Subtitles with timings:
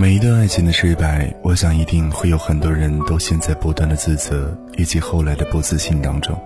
[0.00, 6.40] 每一段爱情的失败，我想一定会有很多人都陷在不断的自责以及后来的不自信当中。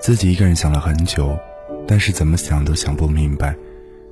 [0.00, 1.38] 自己一个人想了很久，
[1.86, 3.54] 但是怎么想都想不明白。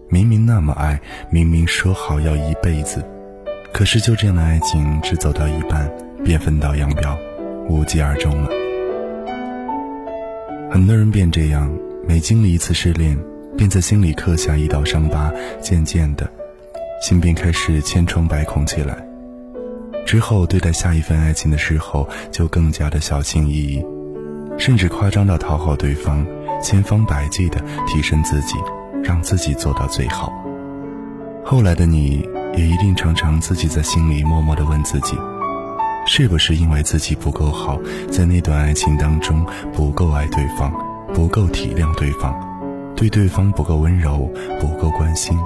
[0.09, 1.01] 明明那么爱，
[1.31, 3.05] 明明说好要一辈子，
[3.75, 5.91] 可是就这样的爱情，只走到一半
[6.25, 7.19] 便分道扬镳，
[7.69, 8.49] 无疾而终了。
[10.71, 11.69] 很多人便这样，
[12.07, 13.19] 每经历一次失恋，
[13.57, 16.31] 便在心里刻下一道伤疤，渐渐的。
[17.03, 18.97] 心便开始千疮百孔起来，
[20.07, 23.85] 之后对待下一份爱情的时候就更加的小心翼翼，
[24.57, 26.25] 甚至夸张到讨好对方，
[26.63, 28.55] 千方百计的提升自己，
[29.03, 30.33] 让自己做到最好。
[31.45, 32.27] 后来的你
[32.57, 35.17] 也一定常常自己在心里默默的问自己，
[36.07, 37.79] 是不是因为自己不够好，
[38.11, 40.73] 在那段爱情当中不够爱对方，
[41.13, 42.35] 不够体谅对方，
[42.95, 44.31] 对对方不够温柔，
[44.61, 45.39] 不够关心。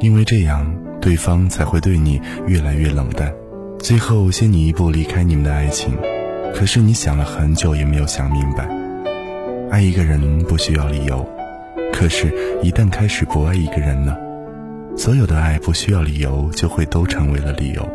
[0.00, 0.66] 因为这样，
[1.00, 3.32] 对方才会对你越来越冷淡，
[3.78, 5.96] 最后先你一步离开你们的爱情。
[6.54, 8.68] 可是你想了很久也没有想明白，
[9.70, 11.26] 爱一个人不需要理由，
[11.92, 12.32] 可是，
[12.62, 14.16] 一旦开始不爱一个人呢？
[14.96, 17.86] 所有的爱不需要理由，就会都成为了理由。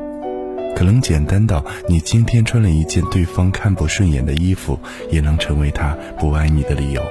[0.75, 7.02] 可能简单到你今天穿了一件对方看不顺眼的衣服，也能成为他不爱你的理由。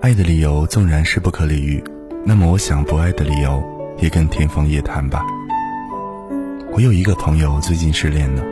[0.00, 1.82] 爱的理由纵然是不可理喻，
[2.24, 3.62] 那么我想不爱的理由。
[3.98, 5.22] 也跟天方夜谭吧。
[6.72, 8.42] 我有一个朋友最近失恋了，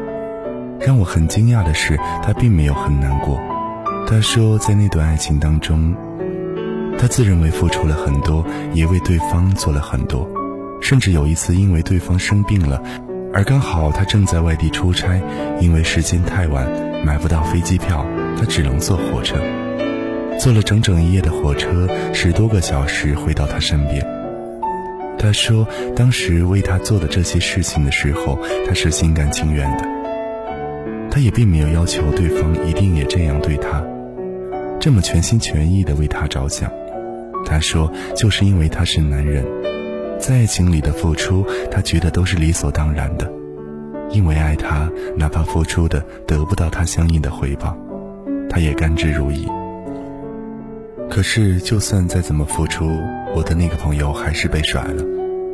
[0.78, 3.40] 让我很惊讶的是，他并没有很难过。
[4.06, 5.92] 他说，在那段爱情当中，
[6.98, 10.28] 他自认为付出了很多，也为对方做了很多，
[10.80, 12.82] 甚至有一次因为对方生病了，
[13.32, 15.20] 而刚好他正在外地出差，
[15.60, 16.66] 因为时间太晚
[17.04, 18.04] 买不到飞机票，
[18.38, 19.36] 他只能坐火车，
[20.38, 24.04] 坐了整整一夜的火车，十多个小时回到他身边。
[25.18, 29.84] 他说：“当时为他做的这些事情的时候，他是心甘情愿的。
[31.10, 33.84] 他也并没有要求对方一定也这样对他，
[34.80, 36.72] 这么全心全意的为他着想。
[37.44, 39.44] 他说，就是因为他是男人，
[40.20, 43.30] 在爱情里的付出，他觉得都是理所当然的。
[44.10, 47.76] 因为爱他，哪怕付出的得不到他相应的回报，
[48.48, 49.48] 他也甘之如饴。
[51.08, 52.86] 可是，就算再怎么付出，
[53.34, 55.02] 我的那个朋友还是被甩了，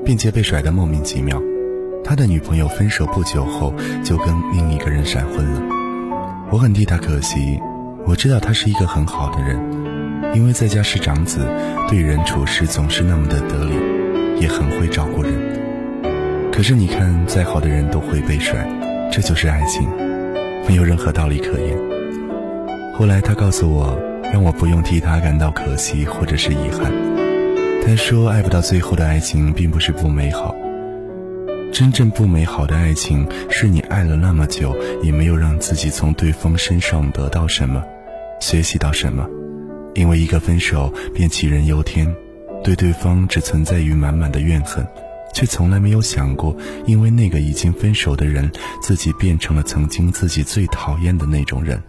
[0.05, 1.41] 并且被甩得莫名其妙。
[2.05, 3.73] 他的女朋友分手不久后
[4.03, 5.63] 就跟另一个人闪婚了。
[6.51, 7.61] 我很替他可惜，
[8.05, 9.59] 我知道他是一个很好的人，
[10.35, 11.47] 因为在家是长子，
[11.89, 13.75] 对人处事总是那么的得力，
[14.41, 15.33] 也很会照顾人。
[16.53, 18.67] 可是你看，再好的人都会被甩，
[19.13, 19.89] 这就是爱情，
[20.67, 21.77] 没有任何道理可言。
[22.95, 23.99] 后来他告诉我，
[24.33, 26.91] 让我不用替他感到可惜或者是遗憾。
[27.85, 30.57] 他说：“爱不到最后的爱情，并不是不美好。
[31.73, 37.83] 真正不美好的爱情，是你爱了那么久，也没有让自己从对方身上得到什么，
[38.41, 39.29] 学习到什么。
[39.95, 42.13] 因为一个分手便杞人忧天，
[42.67, 44.85] 对对方只存在于满满的怨恨，
[45.33, 48.51] 却从来没有想过，因为那个已经分手的人，
[48.83, 51.81] 自己变成了曾经自己最讨厌的那种人。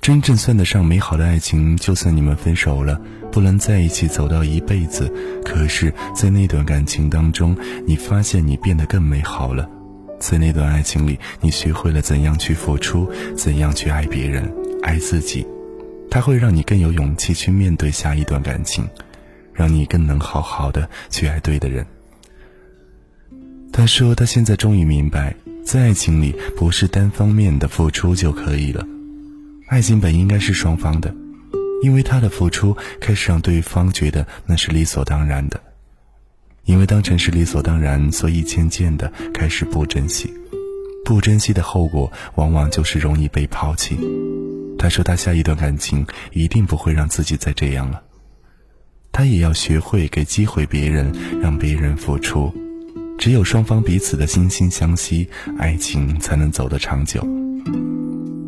[0.00, 2.98] 真正算得上美好的爱情，就算你们分手了。”
[3.30, 5.12] 不能在一起走到一辈子，
[5.44, 7.54] 可是，在那段感情当中，
[7.84, 9.68] 你发现你变得更美好了。
[10.20, 14.50] 在那段爱情里，你学会了怎样去付出，怎样去爱别人，
[14.82, 15.44] 爱自己。
[16.14, 18.88] 它会让你更有勇气去面对下一段感情，
[19.52, 21.84] 让你更能好好的去爱对的人。
[23.72, 28.86] 他说，他现在终于明白，在爱情里不是单方面的付出就可以了，
[29.66, 31.12] 爱情本应该是双方的。
[31.82, 35.60] 因为他的付出开始让对方觉得那是理所当然的，
[36.64, 40.32] 因为当成是理所当然，所以渐渐的开始不珍惜，
[41.04, 43.98] 不珍惜的后果往往就是容易被抛弃。
[44.78, 48.02] 他说他下一段感情一定不会让自己再这样了，
[49.12, 52.52] 他也要学会给机会别人，让别人付出，
[53.18, 55.28] 只有双方彼此的惺惺相惜，
[55.58, 57.26] 爱情才能走得长久。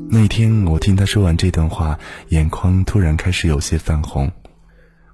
[0.08, 4.30] 那天我听他说完这段话，眼眶突然开始有些泛红。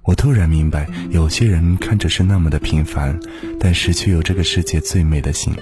[0.03, 3.17] 我突然明白，有些人看着是那么的平凡，
[3.59, 5.53] 但是却有这个世界最美的心。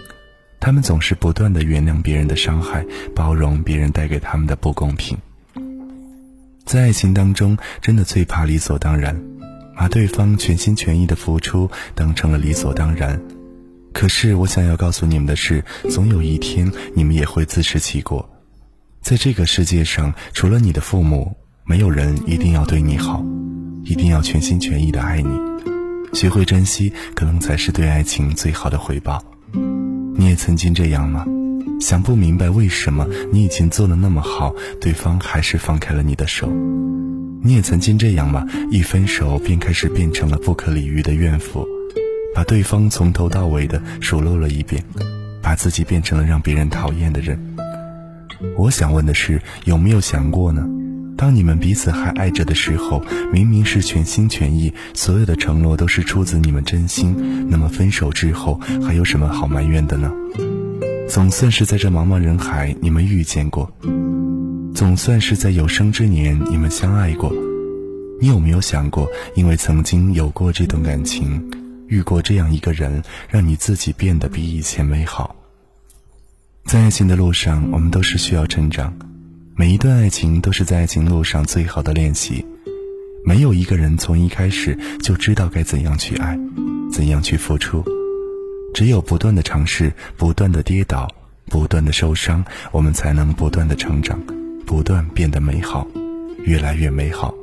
[0.59, 5.17] 他们总是不断的原谅别人的伤害，包容别人带给他们的不公平。
[6.65, 9.19] 在爱情当中，真的最怕理所当然，
[9.75, 13.19] 把对方全心全意的付出当成了理所当然。
[13.93, 18.29] 可是我想要告诉你们的是，总有一天你们也会自食其果。
[19.01, 21.35] 在这个世界上，除了你的父母，
[21.65, 23.25] 没有人一定要对你好，
[23.83, 25.29] 一定要全心全意的爱你。
[26.13, 29.21] 学会珍惜，可能才是对爱情最好的回报。
[30.15, 31.25] 你也曾经这样吗？
[31.81, 36.47] 想不明白为什么你已经做的那么好，对方还是放开了你的手。
[37.43, 38.45] 你也曾经这样吗？
[38.69, 41.67] 一分手便开始变成了不可理喻的怨妇，
[42.35, 44.83] 把对方从头到尾的数落了一遍，
[45.41, 47.37] 把自己变成了让别人讨厌的人。
[48.57, 50.63] 我想问的是，有没有想过呢？
[51.17, 60.11] 当你们彼此还爱着的时候，明明是全心全意，所有的承诺都是出自你们真心，那么分手之后还有什么好埋怨的呢？
[61.11, 63.69] 总算是在这茫茫人海，你们遇见过；
[64.73, 67.29] 总算是在有生之年，你们相爱过。
[68.21, 71.51] 你有没有想过，因为曾经有过这段感情，
[71.87, 75.35] 遇过这样一个人，让你自己变得比以前美好？
[76.63, 78.97] 在爱情的路上，我们都是需要成长。
[79.57, 82.45] 每一段爱情都是在爱情路上最好的练习。
[83.25, 86.39] 没有一个人从一开始就知道该怎样去爱，
[86.89, 87.83] 怎样去付出。
[88.73, 91.07] 只有不断的尝试，不断的跌倒，
[91.45, 94.19] 不断的受伤，我们才能不断的成长，
[94.65, 95.85] 不断变得美好，
[96.45, 97.33] 越来越美好，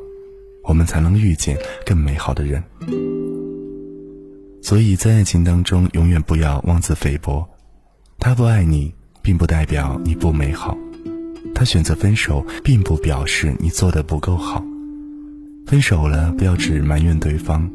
[0.64, 2.62] 我们才能遇见更美好的人。
[4.62, 7.46] 所以在爱情当中，永远不要妄自菲薄。
[8.18, 8.92] 他不爱你，
[9.22, 10.76] 并不代表你不美好；
[11.54, 14.64] 他选择分手，并不表示你做的不够好。
[15.66, 17.70] 分手了，不要只埋怨对方。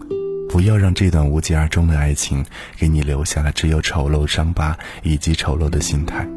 [0.54, 2.46] 不要让这段无疾而终的爱情
[2.78, 6.30] 给你留下了只有丑陋伤疤以及丑陋的心态。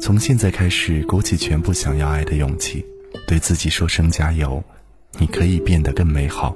[0.00, 2.86] 从现在开始，鼓起全部想要爱的勇气，
[3.26, 4.62] 对自己说声加油，
[5.18, 6.54] 你可以变得更美好。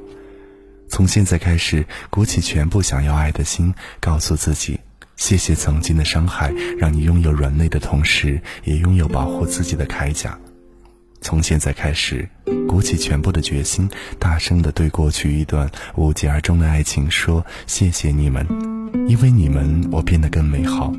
[0.89, 4.79] 从现在开始，鼓起全部想要爱的心，告诉自己，
[5.17, 10.39] 谢谢曾经的伤害，让你拥有软肋的同时，也拥有保护自己的铠甲。
[11.21, 12.29] 从现在开始，
[12.69, 13.89] 鼓起全部的决心，
[14.19, 18.47] 大声的对过去一段无疾而终的爱情说：“谢谢你们，
[19.09, 20.93] 因为你们，我变得更美好。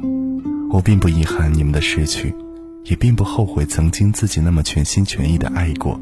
[0.72, 2.36] 我并不遗憾你们的失去，
[2.84, 6.00] 也并不后悔曾经自己那么全心全意的爱过，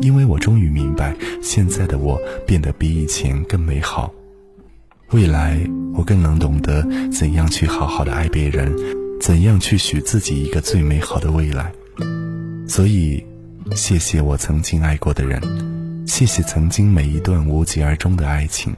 [0.00, 4.12] 因为我终于明白，现在的我变得比以前更美好。
[5.10, 5.60] 未来，
[5.94, 8.72] 我更能懂得怎样去好好的爱别人，
[9.20, 11.72] 怎样去许自己一个最美好的未来。”
[12.68, 13.24] 所以，
[13.74, 15.40] 谢谢我曾经爱过的人，
[16.06, 18.74] 谢谢曾经每一段无疾而终的爱情。